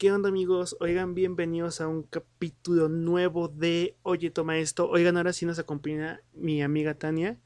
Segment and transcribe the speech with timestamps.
[0.00, 0.78] ¿Qué onda amigos?
[0.80, 4.88] Oigan, bienvenidos a un capítulo nuevo de Oye, toma esto.
[4.88, 7.38] Oigan, ahora sí nos acompaña mi amiga Tania.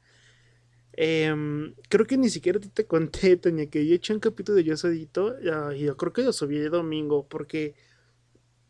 [0.93, 4.63] Em, creo que ni siquiera te conté, Tania, que yo he hecho un capítulo de
[4.63, 5.35] Yo Solito
[5.73, 7.75] y yo creo que lo subí el domingo porque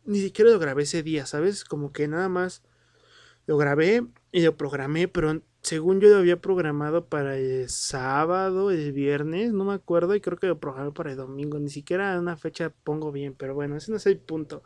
[0.04, 1.62] ni siquiera lo grabé ese día, ¿sabes?
[1.62, 2.64] Como que nada más
[3.46, 8.92] lo grabé y lo programé, pero según yo lo había programado para el sábado, el
[8.92, 12.36] viernes, no me acuerdo, y creo que lo programé para el domingo, ni siquiera una
[12.36, 14.62] fecha pongo bien, pero bueno, ese no es el punto.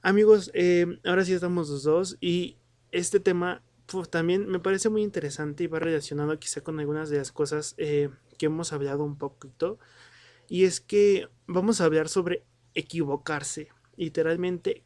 [0.00, 2.56] Amigos, eh, ahora sí estamos los dos y
[2.92, 3.64] este tema
[4.10, 8.10] también me parece muy interesante y va relacionado quizá con algunas de las cosas eh,
[8.38, 9.80] que hemos hablado un poquito.
[10.48, 12.44] Y es que vamos a hablar sobre
[12.74, 14.84] equivocarse, literalmente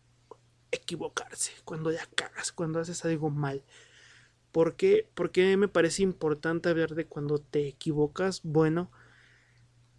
[0.71, 3.63] equivocarse, cuando ya cagas, cuando haces algo mal.
[4.55, 5.09] ¿Por qué?
[5.15, 8.41] Porque me parece importante hablar de cuando te equivocas.
[8.45, 8.89] Bueno,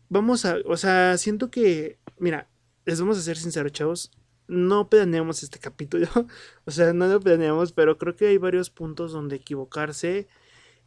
[0.07, 2.47] vamos a, o sea, siento que, mira,
[2.85, 4.11] les vamos a ser sinceros, chavos.
[4.47, 6.07] No planeamos este capítulo,
[6.65, 10.29] o sea, no lo planeamos, pero creo que hay varios puntos donde equivocarse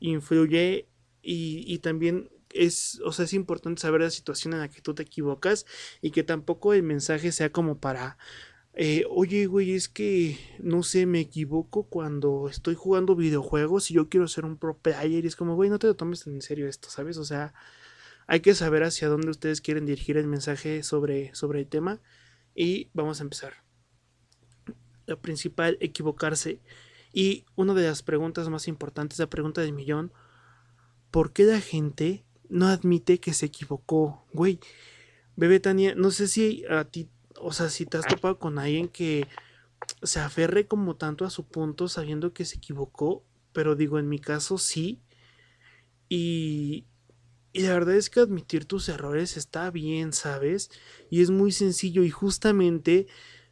[0.01, 0.89] influye
[1.21, 4.95] y, y también es, o sea, es importante saber la situación en la que tú
[4.95, 5.67] te equivocas
[6.01, 8.17] y que tampoco el mensaje sea como para
[8.81, 14.09] eh, oye, güey, es que no sé, me equivoco cuando estoy jugando videojuegos y yo
[14.09, 15.25] quiero ser un pro player.
[15.25, 17.17] Y es como, güey, no te lo tomes en serio esto, ¿sabes?
[17.19, 17.53] O sea,
[18.29, 22.01] hay que saber hacia dónde ustedes quieren dirigir el mensaje sobre, sobre el tema.
[22.55, 23.65] Y vamos a empezar.
[25.07, 26.61] Lo principal, equivocarse.
[27.13, 30.13] Y una de las preguntas más importantes, la pregunta del millón,
[31.11, 34.25] ¿por qué la gente no admite que se equivocó?
[34.33, 34.61] Güey,
[35.35, 37.09] bebé Tania, no sé si a ti
[37.41, 39.27] o sea, si te has topado con alguien que
[40.03, 44.19] se aferre como tanto a su punto sabiendo que se equivocó, pero digo, en mi
[44.19, 45.01] caso sí.
[46.09, 46.87] Y,
[47.53, 50.71] y la verdad es que admitir tus errores está bien, ¿sabes?
[51.11, 52.03] Y es muy sencillo.
[52.05, 53.07] Y justamente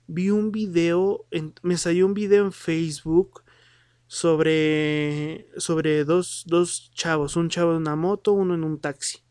[0.07, 1.27] vi un video,
[1.63, 3.43] me salió un video en Facebook
[4.07, 9.26] sobre, sobre dos, dos chavos, un chavo en una moto, uno en un taxi.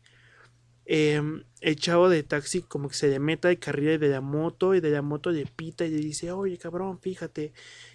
[0.88, 4.72] Em, el chavo de taxi como que se le meta de carril de la moto
[4.74, 7.52] y de la moto le pita y le dice, oye cabrón, fíjate.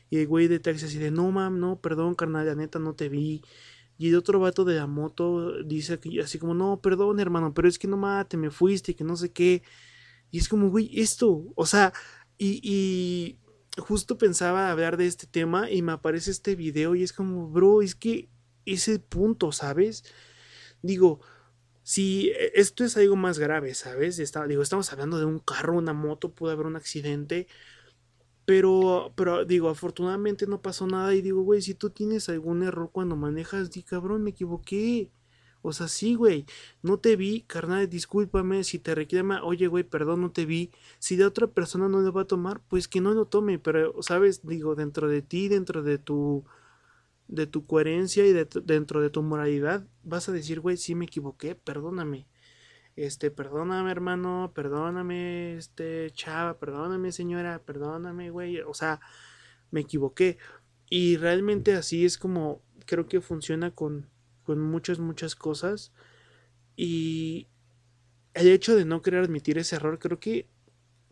[0.09, 2.93] Y el güey de taxi así de, no mam, no, perdón carnal, la neta no
[2.93, 3.41] te vi.
[3.97, 7.79] Y el otro vato de la moto dice así como, no, perdón hermano, pero es
[7.79, 9.63] que no mate, me fuiste, que no sé qué.
[10.31, 11.93] Y es como, güey, esto, o sea,
[12.37, 13.37] y, y
[13.79, 17.81] justo pensaba hablar de este tema y me aparece este video y es como, bro,
[17.81, 18.29] es que
[18.65, 20.03] ese punto, ¿sabes?
[20.81, 21.21] Digo,
[21.83, 24.17] si e, esto es algo más grave, ¿sabes?
[24.47, 27.47] digo, estamos hablando de un carro, una moto, puede haber un accidente.
[28.45, 31.13] Pero, pero digo, afortunadamente no pasó nada.
[31.13, 35.11] Y digo, güey, si tú tienes algún error cuando manejas, di cabrón, me equivoqué.
[35.61, 36.45] O sea, sí, güey,
[36.81, 38.63] no te vi, carnal, discúlpame.
[38.63, 40.71] Si te reclama, oye, güey, perdón, no te vi.
[40.99, 43.59] Si de otra persona no le va a tomar, pues que no lo tome.
[43.59, 44.45] Pero, ¿sabes?
[44.45, 46.43] Digo, dentro de ti, dentro de tu
[47.31, 51.05] de tu coherencia y de dentro de tu moralidad, vas a decir, güey, sí me
[51.05, 52.27] equivoqué, perdóname.
[52.95, 58.59] Este, perdóname, hermano, perdóname, este, chava, perdóname, señora, perdóname, güey.
[58.59, 58.99] O sea,
[59.71, 60.37] me equivoqué.
[60.89, 64.09] Y realmente así es como creo que funciona con,
[64.43, 65.93] con muchas, muchas cosas.
[66.75, 67.47] Y
[68.33, 70.47] el hecho de no querer admitir ese error creo que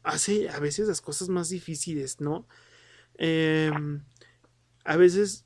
[0.04, 2.46] hace a veces las cosas más difíciles, ¿no?
[3.18, 4.04] Em,
[4.84, 5.46] a veces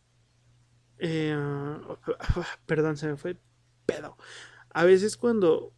[0.99, 1.35] eh,
[2.65, 3.37] perdón, se me fue
[3.85, 4.17] pedo.
[4.69, 5.73] A veces cuando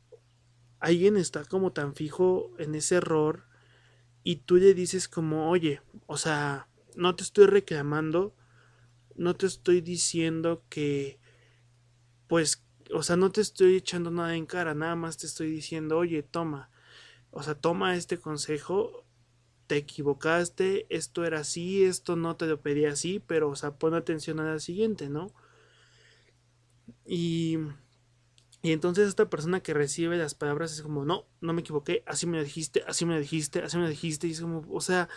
[0.80, 3.48] alguien está como tan fijo en ese error
[4.24, 8.36] y tú le dices como, oye, o sea, no te estoy reclamando,
[9.16, 11.20] no te estoy diciendo que,
[12.28, 15.98] pues, o sea, no te estoy echando nada en cara, nada más te estoy diciendo,
[15.98, 16.70] oye, toma,
[17.32, 19.05] o sea, toma este consejo
[19.68, 23.94] te equivocaste, esto era así, esto no te lo pedí así, pero, o sea, pon
[23.94, 25.32] atención a la siguiente, ¿no?
[27.06, 27.58] Y,
[28.62, 32.28] y entonces esta persona que recibe las palabras es como, no, no me equivoqué, así
[32.28, 34.82] me lo dijiste, así me lo dijiste, así me lo dijiste, y es como, o
[34.82, 35.10] sea,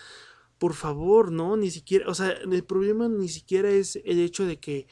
[0.59, 1.57] por favor, ¿no?
[1.57, 4.89] Ni siquiera, o sea, el problema ni siquiera es el hecho de que,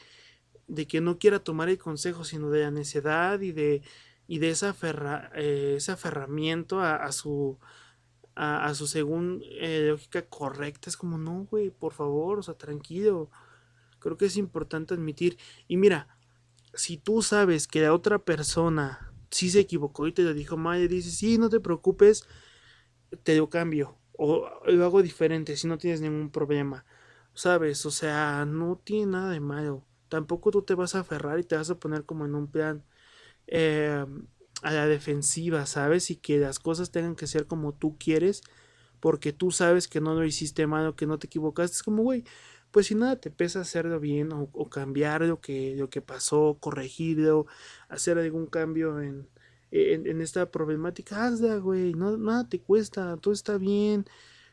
[0.67, 3.81] de que no quiera tomar el consejo, sino de la necedad y de,
[4.27, 4.75] y de esa
[5.35, 7.57] eh, ese aferramiento a su
[8.37, 10.89] a, su según eh, lógica correcta.
[10.89, 13.31] Es como, no, güey, por favor, o sea, tranquilo.
[13.99, 15.37] Creo que es importante admitir.
[15.67, 16.07] Y mira,
[16.73, 20.81] si tú sabes que la otra persona sí se equivocó y te lo dijo mal,
[20.81, 22.27] y dices, sí, no te preocupes,
[23.23, 23.97] te lo cambio.
[24.13, 26.85] O lo hago diferente si no tienes ningún problema.
[27.33, 27.85] ¿Sabes?
[27.85, 29.83] O sea, no tiene nada de malo.
[30.09, 32.83] Tampoco tú te vas a aferrar y te vas a poner como en un plan.
[33.47, 34.05] Eh,
[34.63, 36.11] a la defensiva, ¿sabes?
[36.11, 38.41] Y que las cosas tengan que ser como tú quieres,
[38.99, 41.75] porque tú sabes que no lo hiciste mal o que no te equivocaste.
[41.75, 42.23] Es como, güey,
[42.71, 47.47] pues si nada te pesa hacerlo bien o, cambiar lo que, lo que pasó, corregirlo,
[47.89, 49.29] hacer algún cambio en,
[49.71, 54.05] en, esta problemática, hazla, güey, no, nada te cuesta, todo está bien.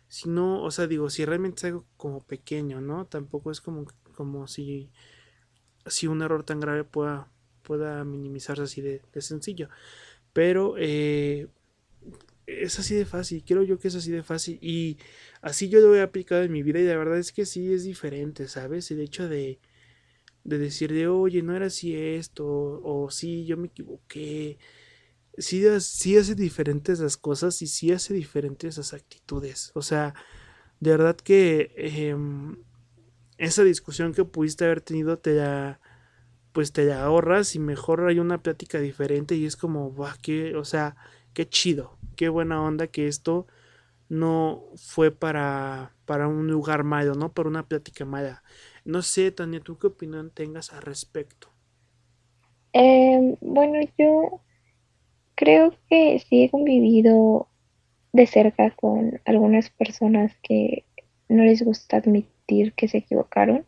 [0.08, 3.06] Si no, o sea, digo, si realmente es algo como pequeño, ¿no?
[3.06, 4.90] Tampoco es como, como si,
[5.86, 7.30] si un error tan grave pueda,
[7.64, 9.69] pueda minimizarse así de, de sencillo.
[10.32, 11.49] Pero eh,
[12.46, 14.99] es así de fácil, creo yo que es así de fácil y
[15.40, 17.84] así yo lo he aplicado en mi vida y la verdad es que sí es
[17.84, 18.90] diferente, ¿sabes?
[18.90, 19.61] El hecho de,
[20.44, 24.58] de decir de, oye, no era así esto, o, sí, yo me equivoqué,
[25.38, 30.14] sí, sí hace diferentes las cosas y sí hace diferentes las actitudes, o sea,
[30.81, 32.56] de verdad que em,
[33.38, 35.81] esa discusión que pudiste haber tenido te la
[36.54, 40.64] pues te ahorras y mejor hay una plática diferente y es como, va, que, o
[40.64, 40.96] sea,
[41.34, 43.48] qué chido, qué buena onda que esto
[44.08, 47.32] no fue para, para un lugar malo, ¿no?
[47.32, 48.44] Para una plática mala.
[48.84, 51.48] No sé, Tania, ¿tú qué opinión tengas al respecto?
[52.72, 54.40] Em, bueno, yo
[55.34, 57.48] creo que sí he convivido
[58.12, 60.84] de cerca con algunas personas que
[61.28, 63.66] no les gusta admitir que se equivocaron.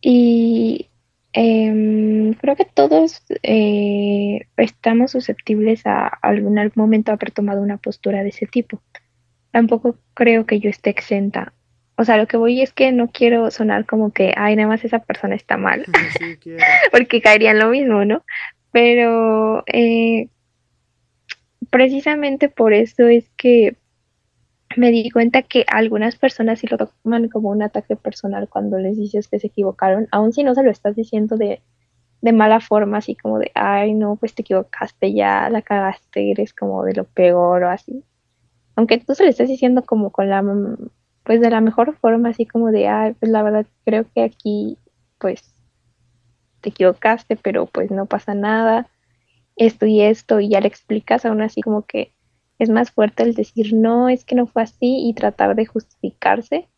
[0.00, 0.88] Y
[1.36, 8.28] Em, creo que todos eh, estamos susceptibles a algún momento haber tomado una postura de
[8.28, 8.80] ese tipo.
[9.50, 11.52] Tampoco creo que yo esté exenta.
[11.96, 14.84] O sea, lo que voy es que no quiero sonar como que, ay, nada más
[14.84, 15.84] esa persona está mal,
[16.92, 18.24] porque caería en lo mismo, ¿no?
[18.70, 20.28] Pero eh,
[21.68, 23.74] precisamente por eso es que
[24.76, 28.96] me di cuenta que algunas personas sí lo toman como un ataque personal cuando les
[28.96, 31.60] dices que se equivocaron, aun si no se lo estás diciendo de,
[32.22, 36.54] de mala forma, así como de, ay, no, pues te equivocaste, ya la cagaste, eres
[36.54, 38.02] como de lo peor o así.
[38.76, 40.42] Aunque tú se lo estás diciendo como con la,
[41.22, 44.78] pues de la mejor forma, así como de, ay, pues la verdad creo que aquí,
[45.18, 45.54] pues,
[46.62, 48.88] te equivocaste, pero pues no pasa nada,
[49.56, 52.13] esto y esto, y ya le explicas aún así como que
[52.58, 56.68] es más fuerte el decir no, es que no fue así y tratar de justificarse.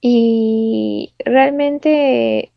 [0.00, 2.52] Y realmente,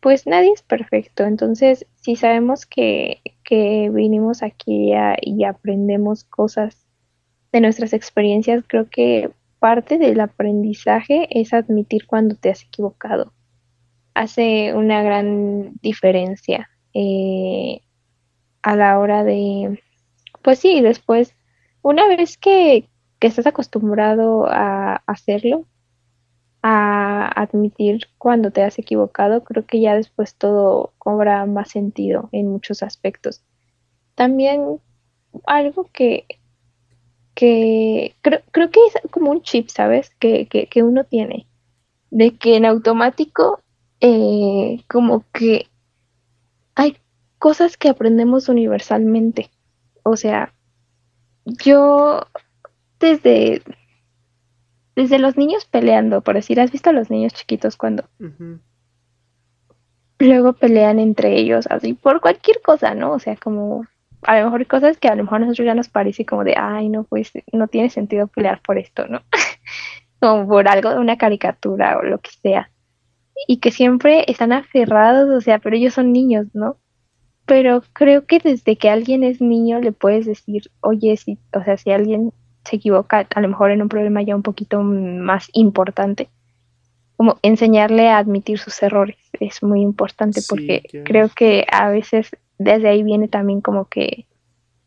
[0.00, 1.24] pues nadie es perfecto.
[1.24, 4.92] Entonces, si sabemos que, que vinimos aquí
[5.22, 6.86] y aprendemos cosas
[7.52, 13.32] de nuestras experiencias, creo que parte del aprendizaje es admitir cuando te has equivocado.
[14.14, 17.80] Hace una gran diferencia eh,
[18.62, 19.80] a la hora de,
[20.42, 21.34] pues sí, después
[21.82, 22.88] una vez que,
[23.20, 25.64] estás acostumbrado a hacerlo,
[26.62, 32.48] a admitir cuando te has equivocado, creo que ya después todo cobra más sentido en
[32.48, 33.42] muchos aspectos.
[34.16, 34.80] También
[35.46, 36.26] algo que,
[37.34, 40.10] que creo, creo que es como un chip, ¿sabes?
[40.18, 41.46] Que, que, uno tiene,
[42.10, 43.60] de que en automático
[44.00, 45.68] eh, como que
[46.74, 46.96] hay
[47.38, 49.50] cosas que aprendemos universalmente.
[50.02, 50.52] O sea,
[51.44, 52.26] yo
[53.00, 53.62] desde
[54.94, 58.04] desde los niños peleando, por decir, ¿has visto a los niños chiquitos cuando
[60.18, 63.12] luego pelean entre ellos, así por cualquier cosa, ¿no?
[63.12, 63.86] O sea, como
[64.22, 66.54] a lo mejor cosas que a lo mejor a nosotros ya nos parece como de,
[66.56, 69.22] ay, no, pues no tiene sentido pelear por esto, ¿no?
[70.20, 72.70] como por algo de una caricatura o lo que sea.
[73.48, 76.76] Y que siempre están aferrados, o sea, pero ellos son niños, ¿no?
[77.52, 81.76] Pero creo que desde que alguien es niño le puedes decir, oye, si, o sea,
[81.76, 82.32] si alguien
[82.64, 86.30] se equivoca, a lo mejor en un problema ya un poquito más importante,
[87.18, 92.88] como enseñarle a admitir sus errores es muy importante porque creo que a veces desde
[92.88, 94.24] ahí viene también como que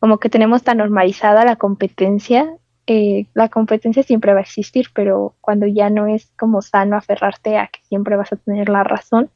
[0.00, 2.52] como que tenemos tan normalizada la competencia
[2.88, 7.58] eh, la competencia siempre va a existir pero cuando ya no es como sano aferrarte
[7.58, 9.30] a que siempre vas a tener la razón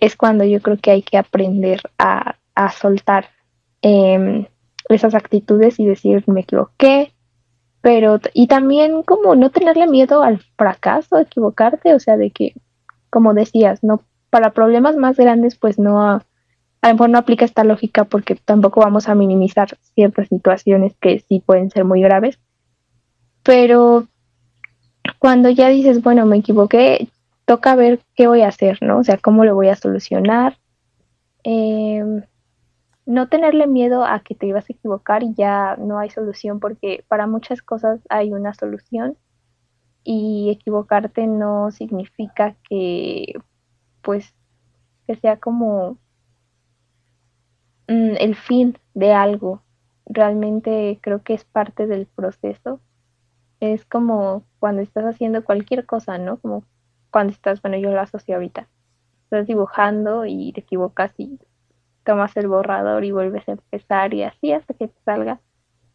[0.00, 2.36] es cuando yo creo que hay que aprender a,
[2.80, 3.28] soltar
[3.82, 4.46] em,
[4.88, 7.12] esas actitudes y decir me equivoqué,
[7.80, 12.54] pero y también como no tenerle miedo al fracaso, equivocarte, o sea, de que,
[13.10, 16.24] como decías, no para problemas más grandes, pues no, a,
[16.82, 21.20] a lo mejor no aplica esta lógica porque tampoco vamos a minimizar ciertas situaciones que
[21.28, 22.38] sí pueden ser muy graves,
[23.42, 24.08] pero
[25.18, 27.08] cuando ya dices, bueno, me equivoqué,
[27.48, 28.98] toca ver qué voy a hacer, ¿no?
[29.00, 30.58] O sea, cómo lo voy a solucionar.
[31.44, 32.24] Em,
[33.06, 37.04] no tenerle miedo a que te ibas a equivocar y ya no hay solución, porque
[37.08, 39.18] para muchas cosas hay una solución
[40.04, 43.34] y equivocarte no significa que,
[44.02, 44.34] pues,
[45.06, 45.98] que sea como
[47.88, 49.62] mm, el fin de algo.
[50.06, 52.80] Realmente creo que es parte del proceso
[53.60, 56.38] Es como cuando estás haciendo cualquier cosa, ¿no?
[56.40, 56.64] Como
[57.10, 58.68] cuando estás, bueno, yo lo asocio ahorita.
[59.24, 61.38] Estás dibujando y te equivocas y
[62.04, 65.40] tomas el borrador y vuelves a empezar y así hasta que te salga.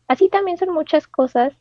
[0.08, 1.54] Así también son muchas cosas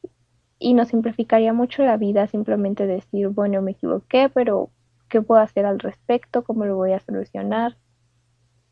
[0.58, 4.70] y nos simplificaría mucho la vida simplemente decir, bueno, me equivoqué, pero
[5.08, 6.44] ¿qué puedo hacer al respecto?
[6.44, 7.76] ¿Cómo lo voy a solucionar?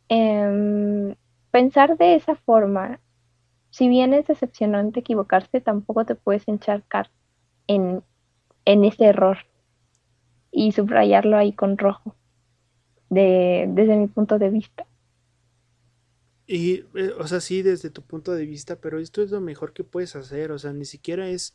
[0.08, 1.14] Em,
[1.50, 3.00] pensar de esa forma,
[3.70, 7.10] si bien es decepcionante equivocarse, tampoco te puedes encharcar
[7.66, 8.02] en,
[8.64, 9.38] en ese error
[10.52, 12.16] y subrayarlo ahí con rojo,
[13.10, 14.86] de, desde mi punto de vista.
[16.46, 19.72] Y, eh, o sea, sí, desde tu punto de vista, pero esto es lo mejor
[19.72, 21.54] que puedes hacer, o sea, ni siquiera es,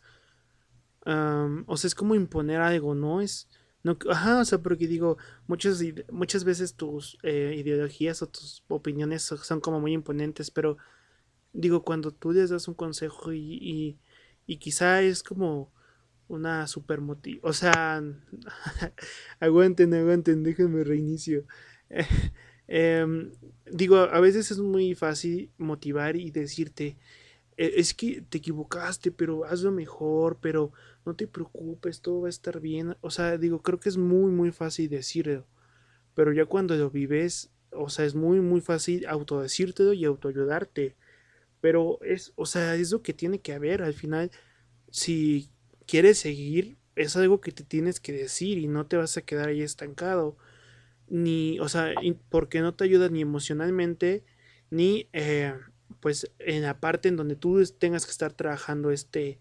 [1.68, 3.22] o sea, es como imponer algo, ¿no?
[3.22, 3.50] Es,
[3.84, 9.24] no, ajá, o sea, porque digo, muchas, muchas veces tus eh, ideologías o tus opiniones
[9.24, 10.78] son, como muy imponentes, pero
[11.54, 14.00] digo, cuando tú les das un consejo y, y,
[14.48, 15.72] y quizá es como
[16.27, 18.03] una super motivo, o sea,
[19.39, 21.46] aguanten, aguanten, déjenme reinicio.
[22.67, 23.32] Em,
[23.72, 26.98] digo, a veces es muy fácil motivar y decirte,
[27.58, 30.72] e, es que te equivocaste, pero hazlo mejor, pero
[31.05, 32.98] no te preocupes, todo va a estar bien.
[33.01, 35.46] O sea, digo, creo que es muy, muy fácil decirlo,
[36.15, 40.96] pero ya cuando lo vives, o sea, es muy, muy fácil autodecírtelo y autoayudarte.
[41.62, 43.82] Pero es, o sea, es lo que tiene que haber.
[43.84, 44.32] Al final,
[44.91, 45.50] si
[45.88, 49.50] quieres seguir, es algo que te tienes que decir y no te vas a quedar
[49.50, 50.38] ahí estancado.
[51.08, 51.94] Ni, o sea,
[52.30, 54.24] porque no te ayuda ni emocionalmente,
[54.72, 55.54] ni eh,
[56.00, 59.39] pues en la parte en donde tú tengas que estar trabajando este,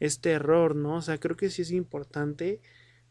[0.00, 0.96] este error, ¿no?
[0.96, 2.60] O sea, creo que sí es importante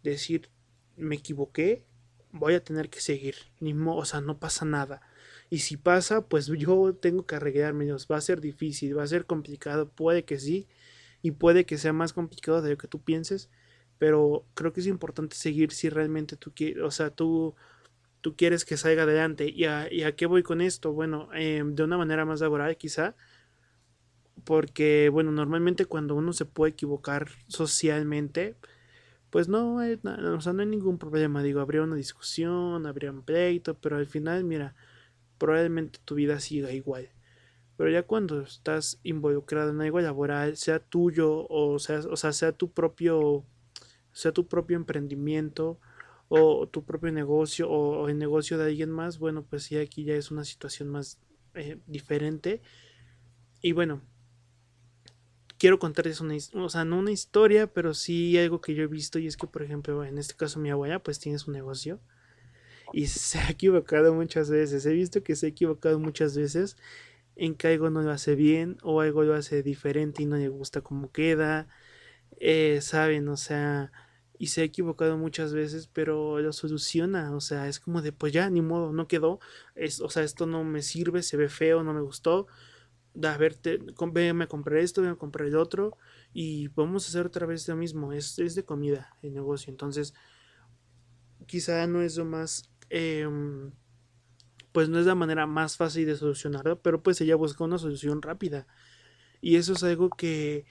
[0.04, 0.50] decir,
[0.98, 1.86] me equivoqué,
[2.32, 5.01] voy a tener que seguir, ni o sea, no pasa nada.
[5.50, 9.25] Y si pasa, pues yo tengo que arreglarme, va a ser difícil, va a ser
[9.25, 10.68] complicado, puede que sí,
[11.22, 13.50] y puede que sea más complicado de lo que tú pienses,
[13.98, 17.56] pero creo que es importante seguir si realmente tú quieres, o sea, tú
[18.22, 19.50] tú quieres que salga adelante.
[19.50, 20.94] ¿Y a, qué voy con esto?
[20.94, 23.16] Bueno, eh, de una manera más laboral quizá,
[24.44, 28.56] porque bueno, normalmente cuando uno se puede equivocar socialmente,
[29.30, 31.44] pues no, hay, o sea, no hay ningún problema.
[31.44, 34.76] Digo, habría una discusión, habría un pleito, pero al final, mira,
[35.38, 37.10] probablemente tu vida siga igual.
[37.79, 42.51] Pero ya cuando estás involucrado en algo laboral, sea tuyo o sea, o sea, sea
[42.51, 43.45] tu propio,
[44.12, 45.79] sea tu propio emprendimiento,
[46.27, 50.15] o tu propio negocio o, el negocio de alguien más, bueno, pues sí, aquí ya
[50.15, 51.21] es una situación más
[51.53, 52.62] eh, diferente.
[53.62, 54.01] Y bueno,
[55.57, 59.19] quiero contarles una, o sea, no una historia, pero sí algo que yo he visto
[59.19, 62.01] y es que, por ejemplo, en este caso mi abuela pues tiene su negocio
[62.91, 64.86] y se ha equivocado muchas veces.
[64.86, 66.75] He visto que se ha equivocado muchas veces
[67.39, 70.50] en que algo no lo hace bien o algo lo hace diferente y no le
[70.50, 71.67] gusta cómo queda.
[72.39, 73.91] Eh, Saben, o sea,
[74.39, 78.34] y se ha equivocado muchas veces, pero lo soluciona, o sea, es como de, pues
[78.34, 79.39] ya, ni modo, no quedó,
[79.75, 82.48] es, o sea, esto no me sirve, se ve feo, no me gustó,
[83.24, 85.98] a ver, te, me compré esto, me comprar el otro,
[86.34, 90.13] y vamos a hacer otra vez lo mismo, es, es de comida el negocio, entonces,
[91.46, 93.72] quizá no es lo más, em,
[94.72, 98.22] pues no es la manera más fácil de solucionarlo, pero pues ella busca una solución
[98.22, 98.68] rápida,
[99.42, 100.66] y eso es algo que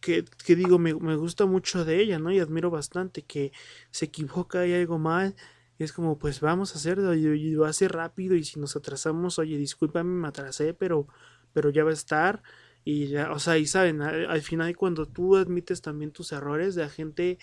[0.00, 2.30] que, digo, me, gusta mucho de ella, ¿no?
[2.30, 3.52] Y admiro bastante que
[3.90, 5.34] se equivoca y algo mal.
[5.78, 9.38] Y es como, pues vamos a hacerlo y, lo hace rápido y si nos atrasamos,
[9.38, 11.06] oye, discúlpame, me atrasé, pero,
[11.52, 12.42] pero ya va a estar.
[12.84, 16.88] Y ya, o sea, y saben, al, final cuando tú admites también tus errores, la
[16.88, 17.38] gente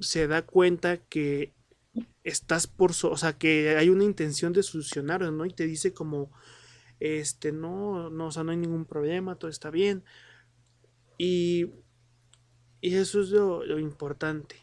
[0.00, 1.54] se da cuenta que
[2.24, 5.46] estás por, o sea, que hay una intención de solucionarlo, ¿no?
[5.46, 6.32] Y te dice como,
[7.00, 10.04] este, no, no, o sea, no hay ningún problema, todo está bien
[11.18, 11.70] y,
[12.80, 14.56] y eso es lo, importante.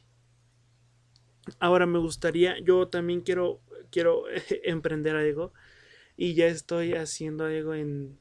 [1.59, 4.23] Ahora me gustaría, yo también quiero, quiero
[4.63, 5.53] emprender algo
[6.17, 8.19] y ya estoy haciendo algo en,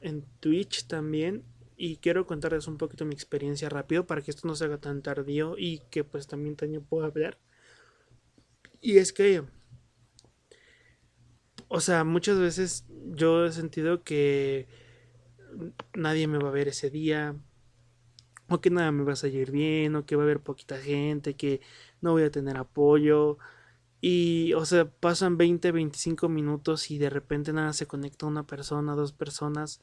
[0.00, 1.44] en Twitch también
[1.76, 5.02] y quiero contarles un poquito mi experiencia rápido para que esto no se haga tan
[5.02, 7.38] tardío y que pues también Taño pueda hablar.
[8.80, 9.42] Y es que,
[11.68, 14.68] o sea, muchas veces yo he sentido que
[15.94, 17.36] nadie me va a ver ese día,
[18.48, 21.34] o que nada me va a salir bien, o que va a haber poquita gente,
[21.36, 21.60] que
[22.00, 23.38] no voy a tener apoyo.
[24.00, 28.94] Y, o sea, pasan 20, 25 minutos y de repente nada se conecta una persona,
[28.94, 29.80] dos personas.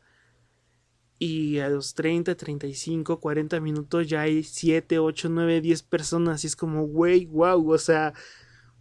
[1.20, 6.44] Y a los 30, 35, 40 minutos ya hay 7, 8, 9, 10 personas.
[6.44, 7.72] Y es como, güey, wow.
[7.72, 8.14] O sea,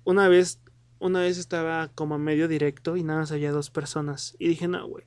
[0.07, 0.63] una vez,
[0.99, 4.35] una vez estaba como a medio directo y nada más había dos personas.
[4.39, 5.05] Y dije, no, güey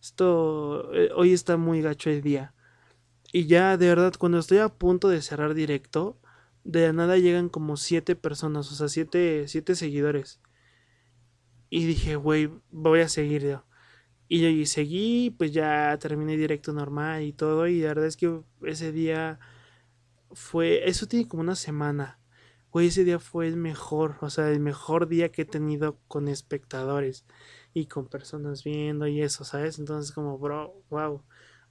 [0.00, 2.54] esto, eh, hoy está muy gacho el día.
[3.32, 6.20] Y ya, de verdad, cuando estoy a punto de cerrar directo,
[6.64, 10.40] de la nada llegan como siete personas, o sea, siete, siete seguidores.
[11.68, 13.64] Y dije, güey, voy a seguir yo.
[14.28, 17.66] Y, y seguí, pues ya terminé directo normal y todo.
[17.68, 19.38] Y la verdad es que ese día
[20.32, 22.19] fue, eso tiene como una semana.
[22.72, 26.28] Güey, ese día fue el mejor, o sea, el mejor día que he tenido con
[26.28, 27.24] espectadores
[27.74, 29.78] y con personas viendo y eso, ¿sabes?
[29.78, 31.22] Entonces como, bro, wow.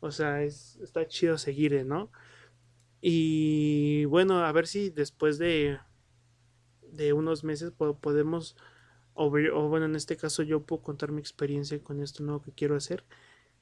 [0.02, 2.12] O sea, es, está chido seguir, ¿no?
[3.02, 5.80] Y bueno, a ver si después de,
[6.92, 8.58] de unos meses podemos,
[9.14, 12.76] o bueno, en este caso yo puedo contar mi experiencia con esto nuevo que quiero
[12.76, 13.06] hacer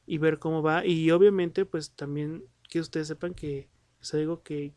[0.07, 0.85] y ver cómo va.
[0.85, 3.69] Y obviamente, pues también que ustedes sepan que
[4.01, 4.73] es algo que,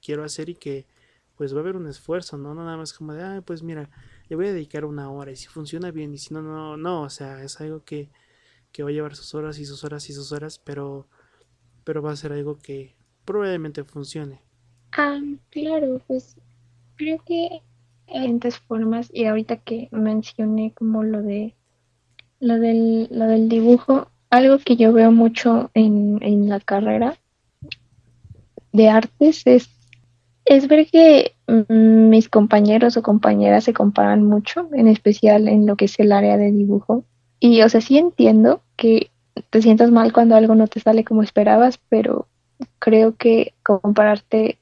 [0.00, 0.86] quiero hacer y que
[1.36, 2.54] pues va a haber un esfuerzo, ¿no?
[2.54, 3.90] No nada más como de, ah, pues mira,
[4.28, 7.02] le voy a dedicar una hora y si funciona bien y si no, no, no,
[7.02, 8.10] o sea, es algo que,
[8.72, 11.06] que va a llevar sus horas y sus horas y sus horas, pero,
[11.84, 14.40] pero va a ser algo que probablemente funcione.
[14.92, 16.36] Ah, claro, pues
[16.96, 17.62] creo que
[18.06, 21.54] hay diferentes formas y ahorita que mencioné como lo de
[22.40, 27.16] lo del, lo del dibujo, algo que yo veo mucho en, en la carrera
[28.72, 29.70] de artes es,
[30.44, 35.76] es ver que mm, mis compañeros o compañeras se comparan mucho, en especial en lo
[35.76, 37.04] que es el área de dibujo.
[37.40, 39.10] Y, o sea, sí entiendo que
[39.50, 42.28] te sientas mal cuando algo no te sale como esperabas, pero
[42.78, 44.58] creo que compararte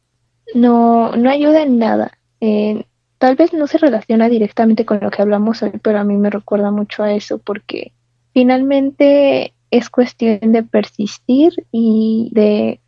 [0.55, 2.19] no, no ayuda en nada.
[2.41, 2.85] Eh,
[3.19, 6.31] tal vez no se relaciona directamente con lo que hablamos hoy, pero a mí me
[6.31, 7.93] recuerda mucho a eso porque
[8.33, 12.81] finalmente es cuestión de persistir y de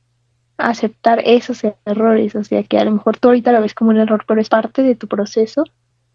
[0.56, 3.98] aceptar esos errores, o sea que a lo mejor tú ahorita lo ves como un
[3.98, 5.64] error, pero es parte de tu proceso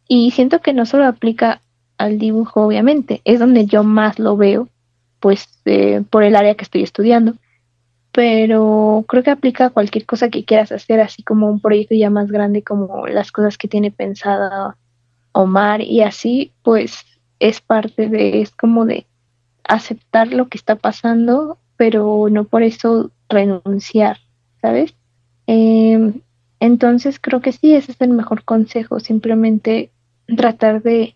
[0.07, 1.61] y siento que no solo aplica
[1.97, 4.69] al dibujo, obviamente, es donde yo más lo veo,
[5.19, 7.33] pues eh, por el área que estoy estudiando,
[8.11, 12.09] pero creo que aplica a cualquier cosa que quieras hacer, así como un proyecto ya
[12.09, 14.77] más grande como las cosas que tiene pensada
[15.31, 17.05] Omar y así, pues
[17.39, 19.05] es parte de, es como de
[19.63, 24.17] aceptar lo que está pasando, pero no por eso renunciar.
[24.61, 24.95] ¿Sabes?
[25.47, 26.21] Em,
[26.59, 29.91] entonces creo que sí, ese es el mejor consejo, simplemente
[30.35, 31.15] tratar de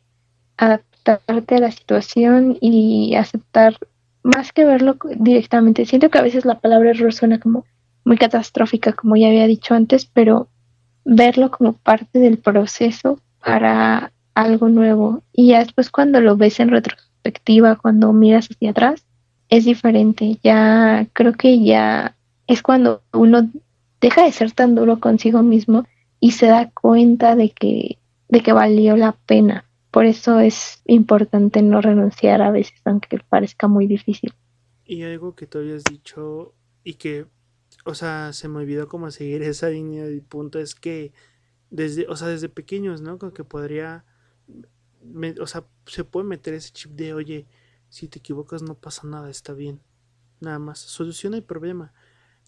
[0.58, 3.78] adaptarte a la situación y aceptar
[4.24, 5.86] más que verlo directamente.
[5.86, 7.66] Siento que a veces la palabra error suena como
[8.06, 10.48] muy catastrófica, como ya había dicho antes, pero
[11.06, 15.22] verlo como parte del proceso para algo nuevo.
[15.34, 19.06] Y ya después cuando lo ves en retrospectiva, cuando miras hacia atrás,
[19.50, 20.40] es diferente.
[20.44, 22.16] Ya creo que ya
[22.48, 23.50] es cuando uno
[24.02, 25.86] deja de ser tan duro consigo mismo
[26.20, 29.66] y se da cuenta de que, de que valió la pena.
[29.92, 34.34] Por eso es importante no renunciar a veces, aunque parezca muy difícil.
[34.86, 36.54] Y algo que tú habías dicho
[36.84, 37.28] y que,
[37.86, 41.14] o sea, se me olvidó cómo seguir esa línea de punto es que
[41.70, 43.18] desde, o sea, desde pequeños, ¿no?
[43.18, 44.06] Como que podría,
[45.40, 47.48] o sea, se puede meter ese chip de, oye,
[47.90, 49.80] si te equivocas no pasa nada, está bien.
[50.40, 51.94] Nada más, soluciona el problema.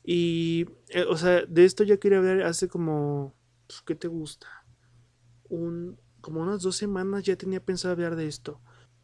[0.06, 3.34] Y, eh, o sea, de esto ya quería hablar hace como,
[3.68, 4.48] pues, ¿qué te gusta?
[5.50, 8.62] Un, como unas dos semanas ya tenía pensado hablar de esto.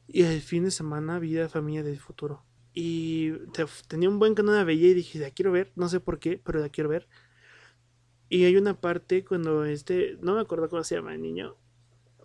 [0.07, 2.45] Y el fin de semana vida familia del futuro.
[2.73, 3.31] Y
[3.87, 6.39] tenía un buen canal de bella y dije, la quiero ver, no sé por qué,
[6.43, 7.07] pero la quiero ver.
[8.29, 11.57] Y hay una parte cuando este, no me acuerdo cómo se llama el niño,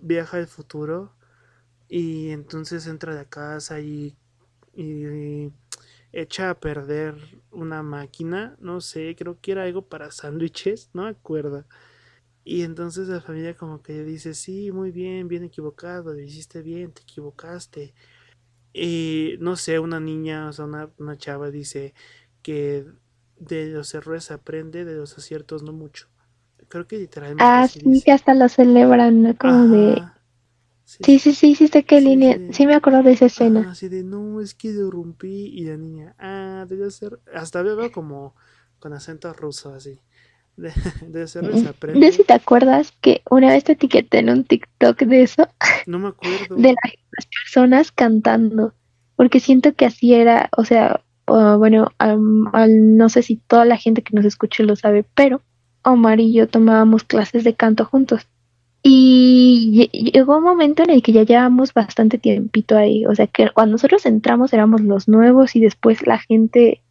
[0.01, 1.17] viaja al futuro
[1.89, 4.17] y entonces entra a casa y
[6.13, 7.17] echa a perder
[7.51, 11.65] una máquina, no sé, creo que era algo para sándwiches, no me acuerdo.
[12.45, 16.93] Y entonces la familia como que dice, sí, muy bien, bien equivocado, lo hiciste bien,
[16.93, 17.95] te equivocaste.
[18.73, 21.95] Y no sé, una niña, o sea, una, una chava dice
[22.43, 22.87] que
[23.39, 26.09] de los errores aprende, de los aciertos no mucho.
[26.69, 27.45] Creo que literalmente.
[27.45, 30.03] Ah, sí, que hasta lo celebran, Como de
[30.87, 32.39] Sí, sí, sí, sí, sé qué línea.
[32.53, 33.73] Sí, me acuerdo de esa escena.
[33.73, 37.19] así de, no, es que rompí y la niña, ah, debe ser.
[37.35, 38.37] Hasta veo como
[38.79, 39.99] con acento ruso, así.
[40.57, 40.73] De,
[41.09, 42.01] debe ser desaprende.
[42.01, 45.49] No sé si te acuerdas que una vez te etiqueté en un TikTok de eso.
[45.87, 46.57] No me acuerdo.
[46.57, 48.73] De las personas cantando.
[49.17, 51.93] Porque siento que así era, o sea, bueno,
[52.69, 55.43] no sé si toda la gente que nos escuche lo sabe, pero
[55.83, 58.27] Omar y yo tomábamos clases de canto juntos.
[58.89, 63.51] Y llegó un momento en el que ya llevamos bastante tiempito ahí, o sea que
[63.51, 66.83] cuando nosotros entramos éramos los nuevos y después la gente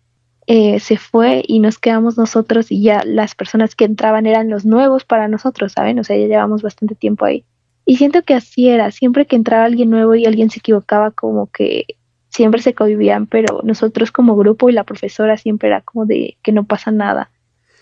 [0.46, 4.66] eh, se fue y nos quedamos nosotros y ya las personas que entraban eran los
[4.66, 5.98] nuevos para nosotros, ¿saben?
[5.98, 7.46] O sea, ya llevamos bastante tiempo ahí.
[7.86, 11.50] Y siento que así era, siempre que entraba alguien nuevo y alguien se equivocaba, como
[11.50, 11.86] que
[12.28, 16.52] siempre se convivían, pero nosotros como grupo y la profesora siempre era como de que
[16.52, 17.32] no pasa nada,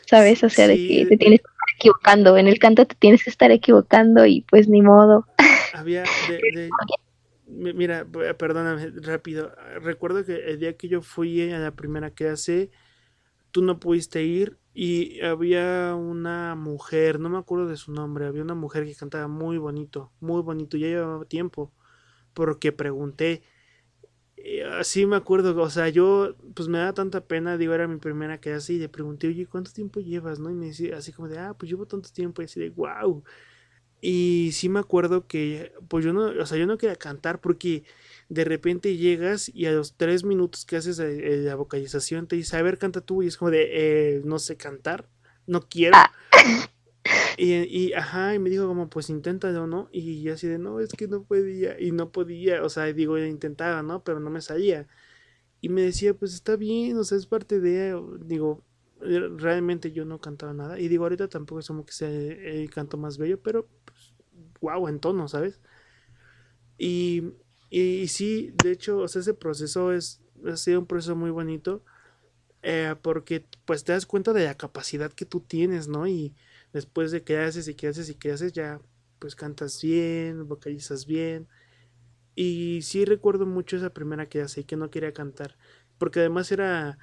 [0.05, 0.43] ¿sabes?
[0.43, 3.51] O sea, de que te tienes que equivocando, en el canto te tienes que estar
[3.51, 5.27] equivocando y pues ni modo.
[5.73, 6.69] Había, de,
[7.47, 8.05] mira,
[8.37, 12.71] perdóname rápido, recuerdo que el día que yo fui a la primera clase,
[13.51, 18.41] tú no pudiste ir y había una mujer, no me acuerdo de su nombre, había
[18.41, 21.71] una mujer que cantaba muy bonito, muy bonito, ya llevaba tiempo,
[22.33, 23.43] porque pregunté,
[24.45, 27.97] eh, así me acuerdo, o sea, yo pues me da tanta pena, digo, era mi
[27.97, 30.39] primera clase y le pregunté, oye, ¿cuánto tiempo llevas?
[30.39, 30.51] ¿no?
[30.51, 33.23] Y me decía así como de, ah, pues llevo tanto tiempo y así de, wow.
[34.01, 37.85] Y sí me acuerdo que, pues yo no, o sea, yo no quería cantar porque
[38.27, 42.57] de repente llegas y a los tres minutos que haces eh, la vocalización te dice,
[42.57, 45.07] a ver, canta tú, y es como de, eh, no sé cantar,
[45.47, 45.97] no quiero.
[47.37, 49.89] Y, y, ajá, y me dijo como, pues inténtalo, ¿no?
[49.91, 53.17] Y yo así de, no, es que no podía, y no podía, o sea, digo,
[53.17, 54.03] intentaba, ¿no?
[54.03, 54.87] Pero no me salía.
[55.61, 58.63] Y me decía, pues está bien, o sea, es parte de, digo,
[59.01, 60.79] realmente yo no cantaba nada.
[60.79, 64.13] Y digo, ahorita tampoco es como que sea el canto más bello, pero, pues,
[64.61, 65.59] wow, en tono, ¿sabes?
[66.77, 67.33] Y
[67.75, 71.83] y, sí, de hecho, o sea, ese proceso es, ha sido un proceso muy bonito
[72.61, 76.05] eh, porque pues te das cuenta de la capacidad que tú tienes, ¿no?
[76.07, 76.35] Y
[76.73, 78.81] después de que haces y que haces y que haces, ya
[79.19, 81.47] pues cantas bien, vocalizas bien.
[82.35, 85.57] Y sí recuerdo mucho esa primera que hace y que no quería cantar,
[85.97, 86.97] porque además era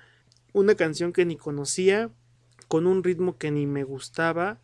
[0.52, 2.10] una canción que ni conocía,
[2.68, 4.60] con un ritmo que ni me gustaba.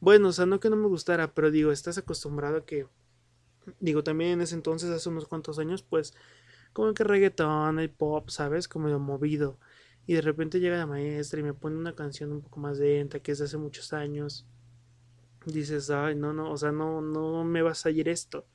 [0.00, 2.86] Bueno, o sea, no que no me gustara, pero digo, estás acostumbrado a que
[3.80, 6.14] Digo, también en ese entonces, hace unos cuantos años, pues,
[6.72, 8.68] como que reggaetón y pop, ¿sabes?
[8.68, 9.58] Como lo movido.
[10.06, 13.20] Y de repente llega la maestra y me pone una canción un poco más lenta,
[13.20, 14.46] que es de hace muchos años.
[15.46, 18.46] Dices, ay, no, no, o sea, no, no me va a salir esto.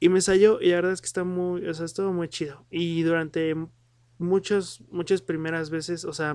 [0.00, 2.66] Y me salió, y la verdad es que está muy, o sea, estuvo muy chido.
[2.70, 3.54] Y durante
[4.18, 6.34] muchas, muchas primeras veces, o sea,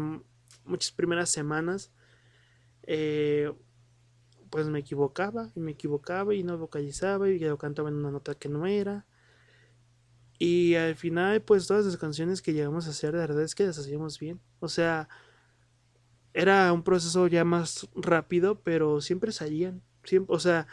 [0.65, 1.91] muchas primeras semanas,
[2.83, 3.51] eh,
[4.49, 8.35] pues me equivocaba y me equivocaba y no vocalizaba y yo cantaba en una nota
[8.35, 9.05] que no era.
[10.39, 13.65] Y al final, pues todas las canciones que llegamos a hacer, la verdad es que
[13.65, 14.39] las hacíamos bien.
[14.61, 15.09] O sea,
[16.33, 19.81] era un proceso ya más rápido, pero siempre salían.
[20.05, 20.67] Siempre, o sea,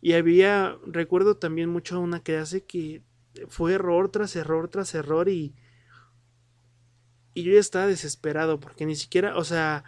[0.00, 3.02] y había, recuerdo también mucho una clase que
[3.48, 5.54] fue error tras error tras error y,
[7.34, 9.84] y yo ya estaba desesperado porque ni siquiera, o sea,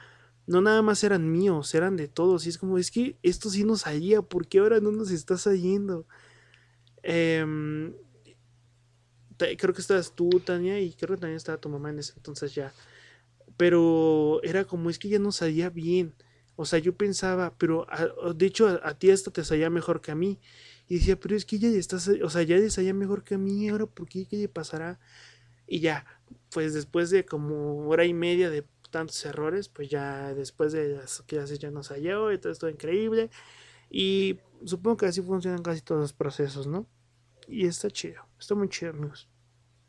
[0.46, 2.46] no nada más eran míos, eran de todos.
[2.46, 5.36] Y es como, es que esto sí nos salía, ¿por qué ahora no nos está
[5.36, 6.06] saliendo?
[7.02, 7.94] Em,
[9.38, 12.54] creo que estabas tú, Tania, y creo que también estaba tu mamá en ese entonces
[12.54, 12.72] ya.
[13.56, 16.14] Pero era como, es que ya no salía bien.
[16.56, 17.86] O sea, yo pensaba, pero
[18.34, 20.38] de hecho a, ti esto te salía mejor que a mí.
[20.88, 23.68] Y decía, pero es que ya estás, o sea, ya salía mejor que a mí,
[23.68, 24.98] ahora por qué, qué le pasará.
[25.66, 26.06] Y ya,
[26.50, 31.22] pues después de como hora y media de tantos errores, pues ya después de las
[31.22, 33.30] clases ya nos halló y todo esto increíble.
[33.90, 36.86] Y supongo que así funcionan casi todos los procesos, ¿no?
[37.48, 39.28] Y está chido, está muy chido, amigos.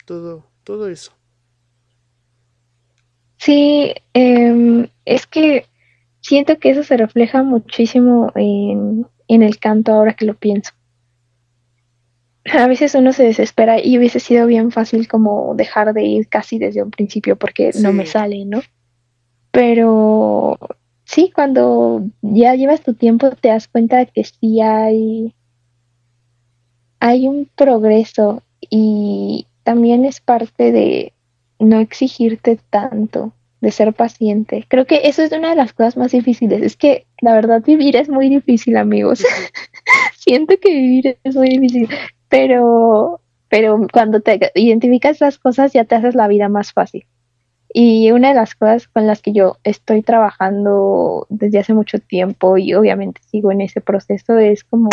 [0.06, 1.12] Todo, todo eso.
[3.38, 5.66] Sí, em, es que
[6.22, 10.72] siento que eso se refleja muchísimo en, en el canto ahora que lo pienso.
[12.54, 16.60] A veces uno se desespera y hubiese sido bien fácil como dejar de ir casi
[16.60, 18.62] desde un principio porque no me sale, ¿no?
[19.52, 20.58] Pero
[21.04, 25.36] sí, cuando ya llevas tu tiempo te das cuenta de que sí hay,
[27.00, 31.14] hay un progreso y también es parte de
[31.60, 34.66] no exigirte tanto, de ser paciente.
[34.68, 36.62] Creo que eso es una de las cosas más difíciles.
[36.62, 39.24] Es que la verdad vivir es muy difícil, amigos.
[40.18, 41.90] Siento que vivir es muy difícil,
[42.30, 47.06] pero pero cuando te identificas las cosas ya te haces la vida más fácil.
[47.74, 52.58] Y una de las cosas con las que yo estoy trabajando desde hace mucho tiempo
[52.58, 54.90] y obviamente sigo en ese proceso es como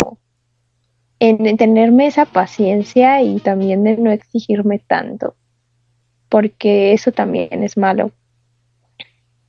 [1.29, 5.35] en, tenerme esa paciencia y también de no exigirme tanto,
[6.29, 8.11] porque eso también es malo.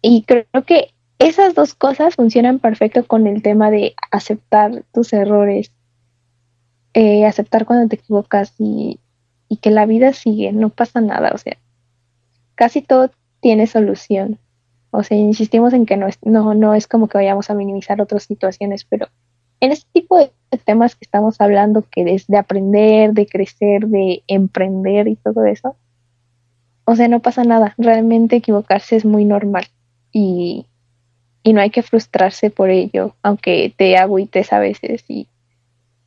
[0.03, 5.73] Y creo que esas dos cosas funcionan perfecto con el tema de aceptar tus errores,
[6.95, 9.01] eh, aceptar cuando te equivocas y,
[9.49, 11.57] y que la vida sigue, no pasa nada, o sea,
[12.55, 13.11] casi todo
[13.41, 14.39] tiene solución.
[14.91, 18.01] O sea, insistimos en que no es, no, no es como que vayamos a minimizar
[18.01, 19.09] otras situaciones, pero
[19.61, 20.31] en este tipo de
[20.65, 25.77] temas que estamos hablando, que es de aprender, de crecer, de emprender y todo eso,
[26.85, 27.75] o sea, no pasa nada.
[27.79, 29.67] Realmente equivocarse es muy normal
[30.13, 30.67] y,
[31.43, 35.29] y no hay que frustrarse por ello, aunque te agüites a veces, y,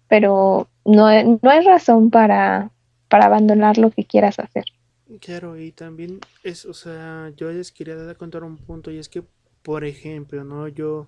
[0.08, 2.72] pero no, no hay razón para,
[3.10, 4.66] para abandonar lo que quieras hacer
[5.18, 9.24] Claro, y también es, o sea, yo les quería contar un punto y es que,
[9.64, 10.68] por ejemplo, ¿no?
[10.68, 11.08] Yo,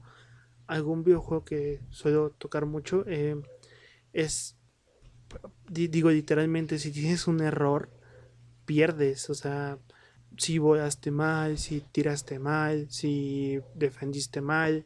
[0.72, 3.36] algún videojuego que suelo tocar mucho eh,
[4.14, 4.56] es,
[5.70, 7.90] digo literalmente, si tienes un error,
[8.66, 9.80] pierdes, o sea,
[10.38, 14.86] si volaste mal, si tiraste mal, si defendiste mal,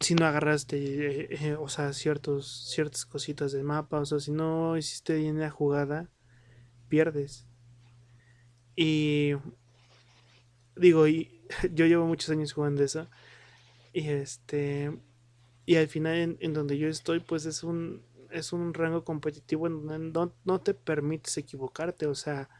[0.00, 4.32] si no agarraste, eh, eh, o sea, ciertos, ciertas cositas del mapa, o sea, si
[4.32, 6.10] no hiciste bien la jugada,
[6.88, 7.46] pierdes.
[8.76, 9.32] Y
[10.76, 11.40] digo, y
[11.72, 13.08] yo llevo muchos años jugando eso.
[13.96, 14.92] Y este.
[15.66, 18.04] Y al final en, en donde yo estoy, pues es un.
[18.30, 22.06] Es un rango competitivo en donde no, no te permites equivocarte.
[22.06, 22.50] O sea,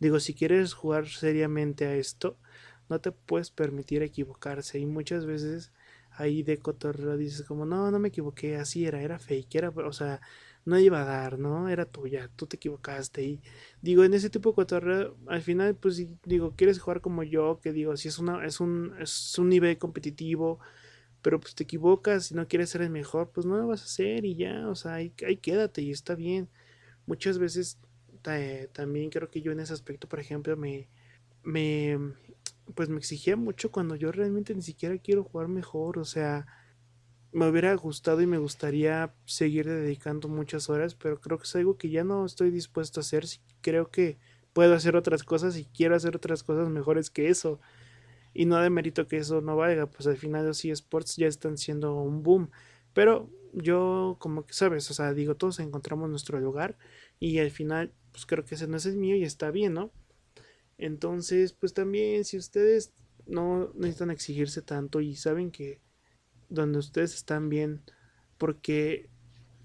[0.00, 2.38] digo, si quieres jugar seriamente a esto,
[2.88, 4.78] no te puedes permitir equivocarse.
[4.80, 5.72] Y muchas veces
[6.12, 9.92] ahí de cotorreo dices como, no, no me equivoqué, así era, era fake, era, o
[9.92, 10.20] sea,
[10.70, 11.68] no iba a dar, ¿no?
[11.68, 13.22] Era tuya, tú te equivocaste.
[13.24, 13.42] Y
[13.82, 17.72] digo, en ese tipo de cotorreo, al final, pues digo, quieres jugar como yo, que
[17.72, 20.60] digo, si es una, es un, es un nivel competitivo,
[21.22, 23.84] pero pues te equivocas y no quieres ser el mejor, pues no lo vas a
[23.84, 26.48] hacer y ya, o sea, ahí, ahí quédate y está bien.
[27.06, 27.78] Muchas veces
[28.72, 30.88] también creo que yo en ese aspecto, por ejemplo, me,
[31.42, 31.98] me,
[32.74, 36.46] pues me exigía mucho cuando yo realmente ni siquiera quiero jugar mejor, o sea,
[37.32, 41.76] me hubiera gustado y me gustaría seguir dedicando muchas horas, pero creo que es algo
[41.76, 43.24] que ya no estoy dispuesto a hacer.
[43.60, 44.18] Creo que
[44.52, 47.60] puedo hacer otras cosas y quiero hacer otras cosas mejores que eso.
[48.34, 51.58] Y no de mérito que eso no valga, pues al final los eSports ya están
[51.58, 52.50] siendo un boom.
[52.92, 56.76] Pero yo como que sabes, o sea, digo, todos encontramos nuestro lugar
[57.18, 59.92] y al final pues creo que ese no es el mío y está bien, ¿no?
[60.78, 62.92] Entonces, pues también si ustedes
[63.26, 65.80] no necesitan exigirse tanto y saben que
[66.50, 67.80] donde ustedes están bien
[68.36, 69.08] porque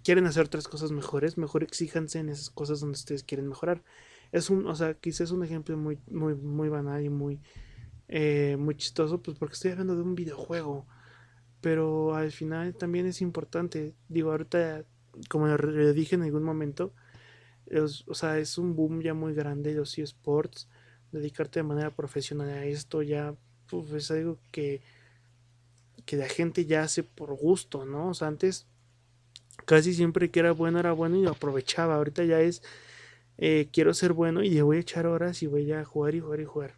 [0.03, 3.83] quieren hacer otras cosas mejores, mejor exíjanse en esas cosas donde ustedes quieren mejorar.
[4.31, 7.41] Es un, o sea, quizás es un ejemplo muy, muy, muy banal y muy,
[8.07, 10.85] eh, muy chistoso, pues porque estoy hablando de un videojuego.
[11.61, 13.95] Pero al final también es importante.
[14.07, 14.85] Digo, ahorita,
[15.29, 16.93] como le dije en algún momento,
[18.07, 20.69] o sea, es un boom ya muy grande los eSports.
[21.11, 23.35] Dedicarte de manera profesional a esto ya
[23.67, 24.81] pues, es algo que
[26.05, 28.09] que la gente ya hace por gusto, ¿no?
[28.09, 28.67] O sea, antes
[29.65, 31.95] casi siempre que era bueno era bueno y lo aprovechaba.
[31.95, 32.61] Ahorita ya es
[33.37, 36.19] eh, quiero ser bueno y le voy a echar horas y voy a jugar y
[36.19, 36.73] jugar y jugar.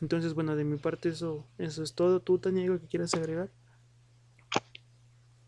[0.00, 2.20] Entonces, bueno, de mi parte eso, eso es todo.
[2.20, 3.48] ¿Tú, Tania, algo que quieras agregar?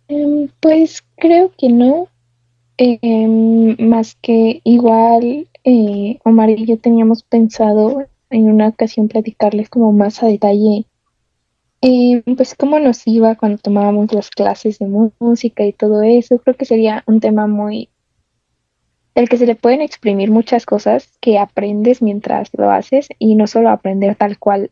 [0.09, 2.09] Em, pues creo que no.
[2.77, 9.93] Em, más que igual eh, Omar y yo teníamos pensado en una ocasión platicarles como
[9.93, 10.87] más a detalle
[11.83, 14.87] eh, pues cómo nos iba cuando tomábamos las clases de
[15.19, 17.89] música y todo eso, creo que sería un tema muy
[19.15, 23.47] el que se le pueden exprimir muchas cosas que aprendes mientras lo haces y no
[23.47, 24.71] solo aprender tal cual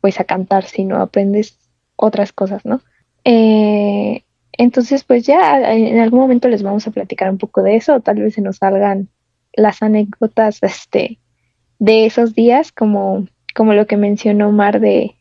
[0.00, 1.58] pues a cantar, sino aprendes
[1.96, 2.82] otras cosas, ¿no?
[3.24, 8.00] Eh, entonces pues ya en algún momento les vamos a platicar un poco de eso,
[8.00, 9.08] tal vez se nos salgan
[9.54, 11.18] las anécdotas este,
[11.78, 15.16] de esos días, como, como lo que mencionó Mar de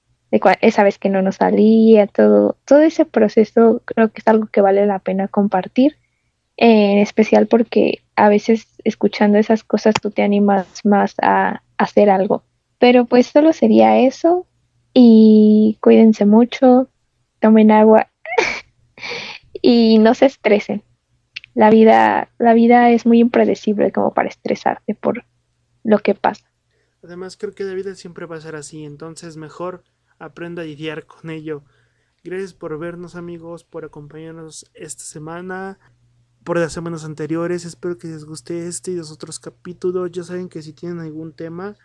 [0.61, 4.61] esa vez que no nos salía, todo, todo ese proceso creo que es algo que
[4.61, 5.97] vale la pena compartir,
[6.57, 12.43] en especial porque a veces escuchando esas cosas tú te animas más a, hacer algo.
[12.79, 14.47] Pero pues solo sería eso
[14.93, 16.87] y cuídense mucho,
[17.39, 18.09] tomen agua
[19.61, 20.83] y no se estresen.
[21.55, 25.25] La vida, la vida es muy impredecible como para estresarte por
[25.83, 26.45] lo que pasa.
[27.03, 29.83] Además creo que la vida siempre va a ser así, entonces mejor
[30.19, 31.63] aprenda a lidiar con ello.
[32.23, 35.77] Gracias por vernos amigos, por acompañarnos esta semana,
[36.43, 37.65] por las semanas anteriores.
[37.65, 40.11] Espero que les guste este y los otros capítulos.
[40.11, 41.75] Ya saben que si tienen algún tema,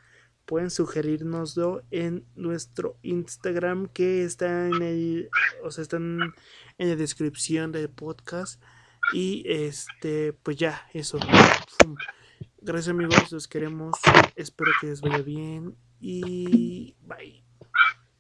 [0.46, 5.28] pueden sugerirnoslo en nuestro Instagram que está en el,
[5.62, 6.34] o sea, están
[6.78, 8.62] en la descripción del podcast.
[9.12, 11.18] Y este, pues ya, eso.
[12.60, 13.96] Gracias amigos, los queremos.
[14.36, 17.47] Espero que les vaya bien y bye.